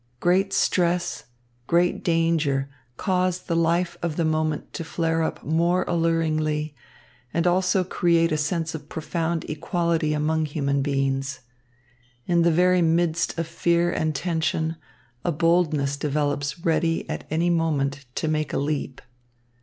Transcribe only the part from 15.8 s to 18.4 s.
develops ready at any moment to